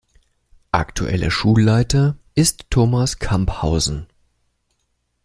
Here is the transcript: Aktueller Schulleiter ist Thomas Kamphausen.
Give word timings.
Aktueller 0.71 1.29
Schulleiter 1.29 2.17
ist 2.33 2.71
Thomas 2.71 3.19
Kamphausen. 3.19 4.07